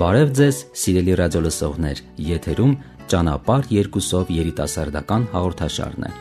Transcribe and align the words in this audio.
Բարև 0.00 0.30
ձեզ, 0.32 0.58
սիրելի 0.78 1.14
ռադիոլսողներ, 1.18 1.98
եթերում 2.24 2.70
ճանապարհ 3.12 3.66
երկուսով 3.74 4.30
երիտասարդական 4.32 5.26
հաղորդաշարն 5.32 6.06
է։ 6.06 6.12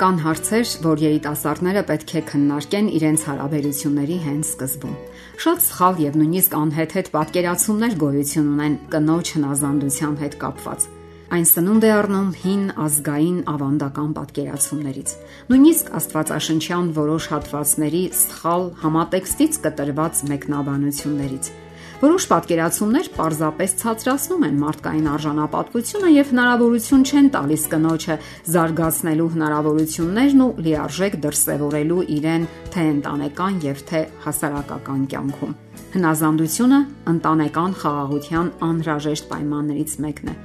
Կան 0.00 0.20
հարցեր, 0.24 0.70
որ 0.86 1.02
երիտասարդները 1.04 1.82
պետք 1.90 2.14
է 2.16 2.22
քննարկեն 2.30 2.88
իրենց 2.96 3.24
հարաբերությունների 3.28 4.18
հենց 4.26 4.52
սկզբում։ 4.52 4.94
Շատ 5.44 5.64
սխալ 5.66 6.00
եւ 6.06 6.18
նույնիսկ 6.22 6.56
անհեթեթ 6.60 7.10
պատկերացումներ 7.16 7.98
գոյություն 8.06 8.48
ունեն 8.56 8.78
կնոջ 8.96 9.34
հնազանդության 9.36 10.16
հետ 10.24 10.38
կապված։ 10.46 10.88
Այն 11.26 11.46
սնունդ 11.50 11.84
է 11.84 11.88
առնում 11.90 12.28
հին 12.38 12.64
ազգային 12.86 13.38
ավանդական 13.50 14.10
պատկերացումներից։ 14.16 15.14
Նույնիսկ 15.50 15.88
Աստվածաշնչյան 15.98 16.90
որոշ 17.02 17.28
հատվածների 17.34 18.02
սխալ 18.22 18.68
համատեքստից 18.86 19.58
կտրված 19.66 20.22
մեկնաբանություններից։ 20.30 21.54
Որոշ 21.96 22.24
պատկերացումներ 22.28 23.06
պարզապես 23.16 23.74
ցածրացնում 23.80 24.42
են 24.44 24.56
մարդկային 24.60 25.06
արժանապատվությունը 25.14 26.10
եւ 26.12 26.32
հնարավորություն 26.32 27.04
չեն 27.08 27.30
տալիս 27.36 27.62
կնոջը 27.72 28.16
զարգացնելու 28.52 29.28
հնարավորություններն 29.36 30.42
ու 30.44 30.48
լիարժեք 30.66 31.16
դրսևորելու 31.24 32.02
իրեն 32.16 32.44
թե 32.76 32.84
ընտանեկան 32.96 33.56
եւ 33.64 33.80
թե 33.88 34.02
հասարակական 34.26 35.08
կյանքում։ 35.16 35.56
Հնազանդությունը 35.96 36.82
ընտանեկան 37.16 37.78
խաղաղության 37.80 38.52
անհրաժեշտ 38.68 39.28
պայմաններից 39.32 39.96
մեկն 40.04 40.28
է։ 40.28 40.36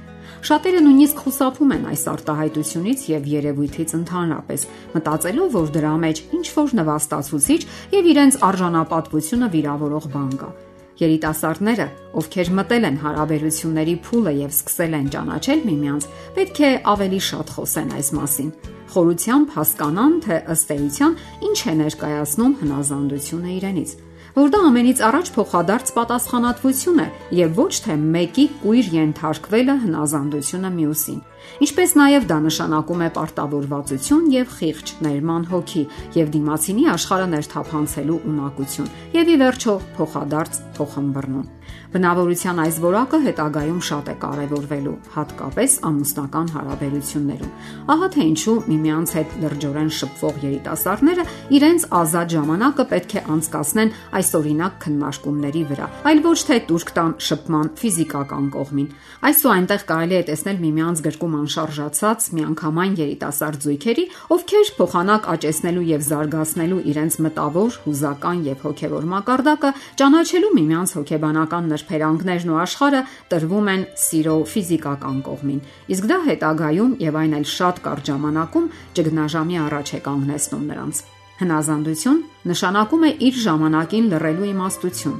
Շատերը 0.42 0.80
նույնիսկ 0.88 1.22
խուսափում 1.22 1.72
են 1.76 1.84
այս 1.92 2.02
արտահայտությունից 2.16 3.04
եւ 3.12 3.28
երևույթից 3.36 3.94
ընդհանրապես, 4.00 4.66
մտածելով, 4.96 5.54
որ 5.60 5.70
դրա 5.76 5.94
մեջ 6.08 6.24
ինչ 6.40 6.46
որ 6.56 6.76
նվաստացուցիչ 6.80 7.62
եւ 8.00 8.12
իրենց 8.16 8.42
արժանապատվությունը 8.48 9.52
վիրավորող 9.52 10.12
բան 10.16 10.36
կա։ 10.42 10.52
Երիտասարդները, 11.00 11.86
ովքեր 12.20 12.52
մտել 12.58 12.86
են 12.88 12.98
հարաբերությունների 13.02 13.94
փուլը 14.06 14.32
եւ 14.42 14.52
սկսել 14.52 14.96
են 14.98 15.08
ճանաչել 15.14 15.64
միմյանց, 15.68 16.06
պետք 16.36 16.60
է 16.62 16.70
ավելի 16.92 17.20
շատ 17.32 17.52
խոսեն 17.56 17.92
այս 17.96 18.08
մասին։ 18.18 18.50
Խորությամբ 18.92 19.52
հասկանան, 19.56 20.16
թե 20.26 20.38
ըստ 20.52 20.72
էության 20.76 21.18
ինչ 21.48 21.58
է 21.72 21.74
ներկայացնում 21.82 22.56
հնազանդությունը 22.62 23.52
իրենից 23.56 23.94
որ 24.32 24.48
դա 24.52 24.60
ամենից 24.64 25.00
առաջ 25.04 25.30
փոխադարձ 25.34 25.90
պատասխանատվություն 25.96 27.02
է 27.04 27.08
եւ 27.36 27.58
ոչ 27.58 27.72
թե 27.84 27.96
մեկի 28.14 28.46
կույր 28.62 28.88
ենթարկվելը 28.96 29.76
հնազանդությունը 29.82 30.70
մյուսին։ 30.78 31.20
Ինչպես 31.62 31.94
նաև 31.98 32.26
դա 32.30 32.38
նշանակում 32.46 33.02
է 33.02 33.08
պարտավորվածություն 33.16 34.28
եւ 34.32 34.52
խիղճ 34.56 34.92
ներման 35.06 35.48
հոգի 35.52 35.82
եւ 36.16 36.30
դիմացինի 36.36 36.84
աշխարհը 36.96 37.26
ներթափանցելու 37.32 38.20
ունակություն 38.32 38.92
եւ 39.18 39.32
ի 39.32 39.36
վերջո 39.42 39.74
փոխադարձ 39.98 40.62
փոխհմբռնում։ 40.78 41.50
Բնավորության 41.92 42.60
այս 42.62 42.76
որակը 42.82 43.18
հետագայում 43.26 43.80
շատ 43.88 44.06
է 44.08 44.14
կարևորվելու, 44.22 44.94
հատկապես 45.12 45.74
ամուսնական 45.88 46.46
հարաբերություններում։ 46.54 47.50
Ահա 47.92 48.08
թե 48.14 48.26
ինչու 48.32 48.56
միմյանց 48.72 49.12
հետ 49.18 49.34
լրջորեն 49.42 49.90
շփվող 49.98 50.38
երիտասարդները 50.46 51.26
իրենց 51.58 51.86
ազատ 52.00 52.32
ժամանակը 52.32 52.86
պետք 52.92 53.12
է 53.12 53.24
անցկасնեն 53.36 53.92
այսօրինակ 54.22 54.74
քննարկումների 54.82 55.62
վրա, 55.72 55.86
այլ 56.06 56.20
ոչ 56.22 56.38
թե 56.46 56.56
Թուրքտան 56.68 57.12
շփման 57.26 57.68
ֆիզիկական 57.82 58.46
կողմին։ 58.54 58.88
Այսու 59.28 59.50
այնտեղ 59.52 59.82
կարելի 59.88 60.16
է 60.16 60.22
տեսնել 60.28 60.58
միմյանց 60.62 61.02
գրկում 61.06 61.34
անշարժացած 61.42 62.26
միանգամայն 62.38 62.94
երիտասարդ 63.02 63.66
զույգերի, 63.66 64.04
ովքեր 64.36 64.70
փոխանակ 64.78 65.28
աճեցնելու 65.32 65.86
եւ 65.90 66.04
զարգացնելու 66.06 66.80
իրենց 66.92 67.18
մտավոր, 67.26 67.78
հուզական 67.86 68.44
եւ 68.46 68.66
հոգեվոր 68.66 69.08
մակարդակը, 69.12 69.72
ճանաչելու 70.02 70.52
միմյանց 70.58 70.94
հոգեբանական 70.98 71.72
նրբերանգներն 71.72 72.52
ու 72.52 72.60
աշխարհը 72.62 73.02
տրվում 73.32 73.72
են 73.72 73.86
սիրո 74.06 74.36
ֆիզիկական 74.52 75.18
կողմին։ 75.26 75.64
Իսկ 75.96 76.12
դա 76.12 76.20
հետագայում 76.28 76.94
եւ 77.02 77.18
այն 77.22 77.40
էլ 77.42 77.48
շատ 77.56 77.82
կարճ 77.88 78.12
ժամանակում 78.12 78.70
ճգնաժամի 79.00 79.60
առաջ 79.66 79.96
է 79.98 80.04
կանգնեցնում 80.06 80.70
նրանց։ 80.72 81.04
Հնազանդություն 81.40 82.20
նշանակում 82.52 83.06
է 83.08 83.14
իր 83.28 83.40
ժամանակին 83.46 84.12
լռելու 84.12 84.50
իմաստություն։ 84.52 85.16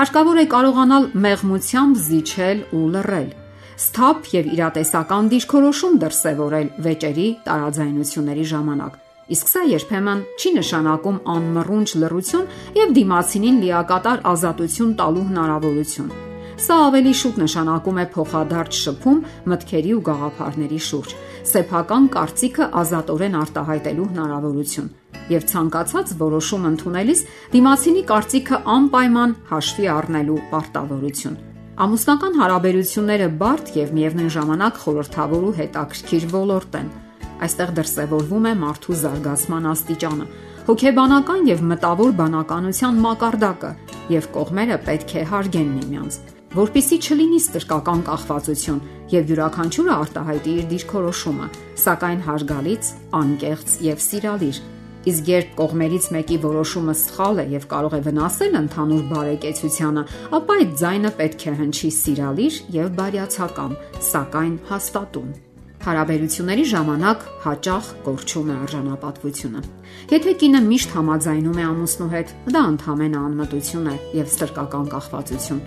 Հարկավոր 0.00 0.40
է 0.40 0.46
կարողանալ 0.54 1.06
մեղմությամբ 1.26 2.00
զիջել 2.06 2.64
ու 2.78 2.88
լռել 2.96 3.30
սթափ 3.80 4.26
եւ 4.36 4.48
իրատեսական 4.54 5.28
դիրքորոշում 5.32 5.94
դրսևորել 6.02 6.74
վեճերի 6.84 7.28
տարաձայնությունների 7.46 8.44
ժամանակ 8.50 8.98
Իսկ 9.30 9.50
սա 9.50 9.60
երբեմն 9.70 10.22
չի 10.42 10.50
նշանակում 10.56 11.18
անմռունչ 11.34 11.88
լռություն 12.02 12.48
եւ 12.76 12.94
դիմացինին 12.96 13.60
լիակատար 13.64 14.24
ազատություն 14.30 14.94
տալու 15.00 15.26
հնարավորություն։ 15.28 16.08
Սա 16.66 16.78
ավելի 16.90 17.12
շուտ 17.20 17.38
նշանակում 17.44 18.00
է 18.02 18.06
փոխադարձ 18.16 18.80
շփում 18.84 19.20
մտքերի 19.52 19.94
ու 19.96 20.02
գաղափարների 20.10 20.80
շուրջ, 20.90 21.14
սեփական 21.52 22.10
կարծիքը 22.16 22.68
ազատորեն 22.82 23.38
արտահայտելու 23.44 24.10
հնարավորություն 24.10 24.90
եւ 25.34 25.46
ցանկացած 25.50 26.14
որոշում 26.22 26.66
ընդունելիս 26.70 27.20
դիմացինի 27.54 28.02
կարծիքը 28.10 28.62
անպայման 28.78 29.36
հաշվի 29.50 29.92
առնելու 29.98 30.40
պարտավորություն։ 30.54 31.38
Ամուսնական 31.80 32.34
հարաբերությունները 32.40 33.28
բարդ 33.40 33.70
եւ 33.80 33.94
միևնույն 34.00 34.34
ժամանակ 34.36 34.82
խորթավոր 34.84 35.46
ու 35.50 35.54
հետաքրքիր 35.60 36.26
ոլորտ 36.34 36.76
են 36.80 36.90
Այստեղ 37.40 37.70
դրսևորվում 37.78 38.46
է 38.50 38.52
մարդու 38.60 38.96
զարգացման 39.00 39.68
աստիճանը, 39.70 40.26
հոգեբանական 40.66 41.46
եւ 41.48 41.62
մտավոր 41.70 42.10
բանականության 42.18 42.98
մակարդակը, 43.04 43.70
եւ 44.12 44.26
կողմերը 44.34 44.76
պետք 44.88 45.14
է 45.16 45.22
հարգեն 45.30 45.70
միմյանց, 45.76 46.18
որpիսի 46.58 46.98
չլինի 47.00 47.40
ստրկական 47.46 48.02
կախվածություն 48.10 48.82
եւ 49.14 49.32
յուրաքանչյուրը 49.32 49.94
արտահայտի 49.96 50.56
իր 50.60 50.68
դիրքորոշումը, 50.74 51.48
սակայն 51.80 52.20
հարգալից, 52.28 52.92
անկեղծ 53.20 53.74
եւ 53.88 54.04
սիրալիր։ 54.10 54.60
Իսկ 55.08 55.28
երբ 55.32 55.52
կողմերից 55.56 56.06
մեկի 56.12 56.36
որոշումը 56.42 56.94
սխալ 57.00 57.38
է 57.40 57.44
եւ 57.54 57.62
կարող 57.70 57.94
է 57.96 58.00
վնասել 58.04 58.56
ընդհանուր 58.60 59.04
բարեկեցությանը, 59.08 60.02
ապա 60.36 60.56
այդ 60.60 60.74
ձայնը 60.80 61.12
պետք 61.20 61.46
է 61.48 61.54
հնչի 61.60 61.90
սիրալիր 61.96 62.58
եւ 62.76 62.90
բարյացակամ, 63.00 63.72
սակայն 64.10 64.58
հաստատուն։ 64.68 65.30
Հարաբերությունների 65.80 66.64
ժամանակ 66.68 67.22
հաճախ 67.46 67.86
կորչում 68.04 68.50
է 68.52 68.56
արժանապատվությունը։ 68.60 69.62
Եթե 70.12 70.34
կինը 70.42 70.60
միշտ 70.68 70.90
համաձայնում 71.00 71.56
է 71.56 71.64
ամուսնու 71.70 72.10
հետ, 72.12 72.34
դա 72.52 72.62
ընդհանրապես 72.74 73.20
անմտություն 73.24 73.88
է 73.88 73.94
եւ 74.20 74.28
ստրկական 74.34 74.90
կախվածություն։ 74.92 75.62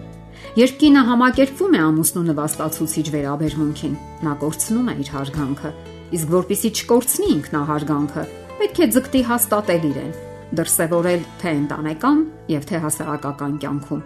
Երբ 0.53 0.77
կինը 0.83 1.01
համակերպվում 1.09 1.73
է 1.73 1.81
ամուսնու 1.87 2.23
նվաստացուցիչ 2.29 3.05
վերաբերմունքին, 3.17 3.97
նա 4.27 4.33
կորցնում 4.43 4.89
է 4.93 4.95
իր 5.01 5.11
հարգանքը, 5.17 5.71
իսկ 6.13 6.33
որpիսի 6.33 6.71
չկորցնի 6.77 7.29
ինքնահարգանքը, 7.33 8.25
պետք 8.59 8.79
է 8.83 8.87
ձգտի 8.93 9.21
հաստատել 9.29 9.85
իրեն, 9.89 10.11
դրսևորել 10.57 11.23
թե 11.41 11.53
ընտանեկան 11.59 12.19
եւ 12.53 12.67
թե 12.69 12.81
հասարակական 12.83 13.55
կյանքում, 13.63 14.03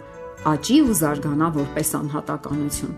աճի 0.52 0.78
ու 0.84 0.96
զարգանա 0.98 1.48
որպես 1.58 1.90
անհատականություն։ 1.98 2.94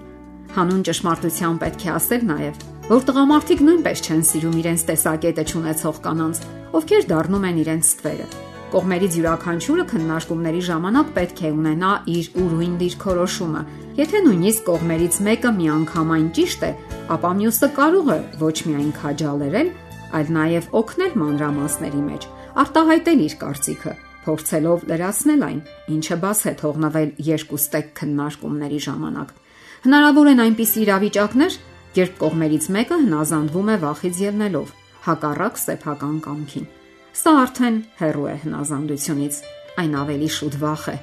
Հանուն 0.51 0.85
ճշմարտության 0.91 1.59
պետք 1.63 1.83
է 1.87 1.91
ասել 1.95 2.23
նաև, 2.31 2.63
որ 2.91 3.03
տղամարդիկ 3.11 3.61
նույնպես 3.67 4.01
չեն 4.07 4.23
սիրում 4.31 4.57
իրենց 4.61 4.87
տեսակետը 4.91 5.45
ճանաչող 5.51 6.01
կանանց, 6.07 6.41
ովքեր 6.81 7.05
դառնում 7.11 7.47
են 7.51 7.61
իրենց 7.65 7.91
ստվերը։ 7.91 8.27
Կողմերից 8.71 9.15
յուրաքանչյուրը 9.19 9.85
քննարկումների 9.91 10.61
ժամանակ 10.71 11.09
պետք 11.17 11.41
է 11.43 11.49
ունենա 11.51 11.93
իր 12.15 12.27
ուրույն 12.39 12.75
դիրքորոշումը։ 12.83 13.63
Եթե 13.99 14.21
նույնիսկ 14.27 14.67
կողմերից 14.71 15.17
մեկը 15.27 15.51
միանգամայն 15.57 16.29
ճիշտ 16.39 16.67
է, 16.67 16.71
ապա 17.15 17.31
մյուսը 17.41 17.69
կարող 17.81 18.13
է 18.15 18.19
ոչ 18.43 18.57
միայն 18.71 18.93
քաջալերել, 19.01 19.73
այլ 20.17 20.31
նաև 20.37 20.69
օգնել 20.81 21.13
մանրամասների 21.21 22.03
մեջ, 22.07 22.27
արտահայտել 22.63 23.21
իր 23.27 23.35
կարծիքը, 23.41 23.93
փորձելով 24.25 24.85
լրացնել 24.91 25.45
այն, 25.47 25.61
ինչը 25.97 26.17
բաց 26.25 26.41
է 26.51 26.53
թողնվել 26.61 27.11
երկու 27.31 27.61
ստեկ 27.61 27.87
քննարկումների 28.01 28.81
ժամանակ։ 28.87 29.33
Հնարավոր 29.81 30.31
են 30.31 30.43
այնպիսի 30.45 30.81
իրավիճակներ, 30.85 31.55
երբ 32.01 32.19
կողմերից 32.21 32.67
մեկը 32.77 32.99
հնազանդվում 33.01 33.71
է 33.71 33.77
վախից 33.85 34.21
ելնելով, 34.31 34.75
հակառակ 35.07 35.61
սեփական 35.61 36.17
կամքին։ 36.27 36.67
Սա 37.21 37.33
արդեն 37.41 37.79
հերո 38.01 38.25
է 38.31 38.35
հնազանդությունից, 38.45 39.39
այն 39.81 39.95
ավելի 40.01 40.29
շուտ 40.37 40.59
վախ 40.61 40.85
է։ 40.91 40.97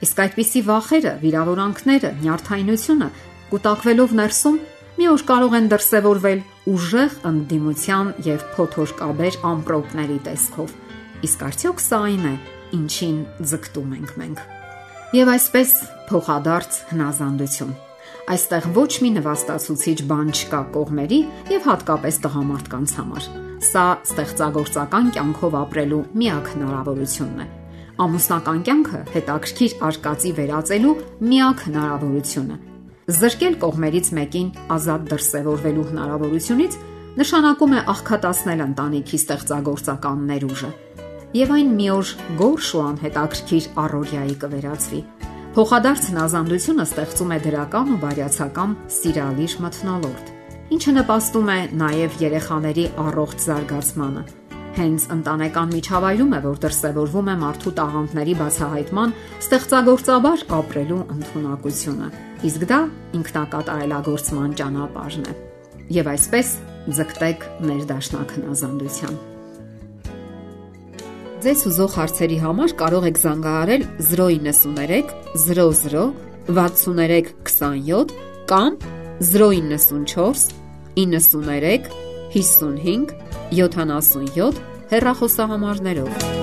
Իսկ 0.00 0.20
այդպիսի 0.24 0.60
վախերը, 0.70 1.12
վիրավորանքները, 1.20 2.10
նյարդայնությունը 2.20 3.08
կուտակվելով 3.50 4.14
ներսում 4.20 4.58
մի 5.00 5.06
օր 5.08 5.22
կարող 5.30 5.54
են 5.56 5.68
դրսևորվել 5.72 6.40
ուժեղ 6.68 7.12
ընդդիմության 7.30 8.08
եւ 8.26 8.42
փոթորկաբեր 8.52 9.38
ամպրոպների 9.50 10.18
տեսքով։ 10.26 10.74
Իսկ 11.24 11.44
արդյոք 11.48 11.80
սա 11.80 12.00
այն 12.10 12.26
է, 12.28 12.34
ինչին 12.76 13.20
ձգտում 13.40 13.94
ենք 13.96 14.12
մենք։ 14.20 14.42
Եվ 15.16 15.30
այսպես 15.40 15.72
փոխադարձ 16.10 16.82
հնազանդություն 16.90 17.72
Այստեղ 18.30 18.66
ոչ 18.76 18.90
մի 19.02 19.10
նվաստացուցիչ 19.16 19.96
բան 20.10 20.28
չկա 20.36 20.60
կողմերի 20.76 21.20
եւ 21.56 21.68
հատկապես 21.70 22.20
տղամարդկանց 22.26 22.94
համար։ 23.00 23.28
Սա 23.70 23.86
ստեղծագործական 24.06 25.12
կյանքով 25.16 25.60
ապրելու 25.64 26.06
միակ 26.20 26.54
հնարավորությունն 26.54 27.44
է։ 27.44 27.50
ամուսնական 28.00 28.64
կյանքը 28.70 29.04
հետաքրքիր 29.18 29.78
արկածի 29.90 30.34
վերածելու 30.40 30.98
միակ 31.32 31.64
հնարավորությունը։ 31.68 32.66
Զրկել 33.10 33.54
կողմերից 33.58 34.08
մեկին 34.14 34.48
ազատ 34.70 35.06
դրսևորվելու 35.10 35.86
հնարավորությունից 35.88 36.76
նշանակում 37.20 37.72
է 37.74 37.80
աղքատացնել 37.90 38.62
ընտանիքի 38.66 39.18
ստեղծագործական 39.20 40.20
ներուժը։ 40.30 40.70
Եվ 41.40 41.54
այն 41.56 41.72
մի 41.80 41.88
օր 41.96 42.12
գորշ 42.40 42.70
ու 42.78 42.82
անհետաքրքիր 42.86 43.68
առօրյայի 43.84 44.36
կվերածվի։ 44.44 45.00
Փոխադարձ 45.58 46.10
հնազանդությունը 46.10 46.86
ստեղծում 46.90 47.32
է 47.34 47.38
դրական 47.50 47.94
ու 47.94 48.00
բարյացակամ 48.04 48.76
սիրալիր 49.00 49.56
մթնոլորտ, 49.66 50.34
ինչը 50.78 50.94
նպաստում 51.00 51.50
է 51.50 51.62
նաև 51.80 52.20
երեխաների 52.30 52.86
առողջ 53.10 53.48
զարգացմանը 53.50 54.39
Հենց 54.80 55.02
ընտանեկան 55.12 55.72
միջավայրում 55.76 56.30
է, 56.32 56.38
որ 56.40 56.60
դրսևորվում 56.62 57.26
է 57.28 57.32
մարդու 57.40 57.72
տաղանդների 57.76 58.34
բացահայտման 58.38 59.10
ստեղծագործաբար 59.44 60.44
ապրելու 60.56 61.00
ընտունակությունը։ 61.14 62.06
Իսկ 62.48 62.62
դա 62.70 62.78
ինքնակատարելագործման 63.18 64.54
ճանապարհն 64.60 65.26
է։ 65.28 65.34
Եվ 66.00 66.08
այսպես 66.14 66.52
ձգտեք 66.96 67.44
ներդաշնակ 67.68 68.32
հնազանդության։ 68.38 69.20
Ձեզ 71.44 71.66
ուզող 71.70 71.92
հարցերի 72.00 72.40
համար 72.40 72.74
կարող 72.80 73.04
եք 73.10 73.20
զանգահարել 73.20 73.84
093 74.08 75.12
00 75.44 76.08
63 76.48 77.36
27 77.44 78.16
կամ 78.48 78.80
094 79.28 80.56
93 80.96 81.92
55 82.32 83.14
77 83.52 84.69
հեռախոսահամարներով։ 84.90 86.39